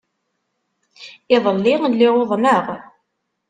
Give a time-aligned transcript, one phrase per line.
[1.35, 2.65] Iḍelli, lliɣ uḍneɣ.